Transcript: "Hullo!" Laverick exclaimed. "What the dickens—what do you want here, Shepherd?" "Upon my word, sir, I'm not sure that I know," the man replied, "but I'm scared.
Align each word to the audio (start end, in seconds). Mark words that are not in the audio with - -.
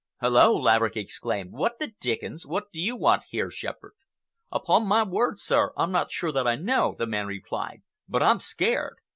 "Hullo!" 0.19 0.55
Laverick 0.59 0.97
exclaimed. 0.97 1.51
"What 1.53 1.77
the 1.77 1.93
dickens—what 1.99 2.71
do 2.71 2.79
you 2.79 2.95
want 2.95 3.25
here, 3.29 3.51
Shepherd?" 3.51 3.93
"Upon 4.51 4.87
my 4.87 5.03
word, 5.03 5.37
sir, 5.37 5.73
I'm 5.77 5.91
not 5.91 6.09
sure 6.09 6.31
that 6.31 6.47
I 6.47 6.55
know," 6.55 6.95
the 6.97 7.05
man 7.05 7.27
replied, 7.27 7.83
"but 8.09 8.23
I'm 8.23 8.39
scared. 8.39 8.97